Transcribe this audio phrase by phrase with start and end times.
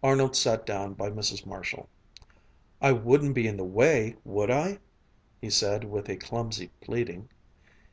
[0.00, 1.44] Arnold sat down by Mrs.
[1.44, 1.88] Marshall.
[2.80, 4.78] "I wouldn't be in the way, would I?"
[5.40, 7.28] he said, with a clumsy pleading.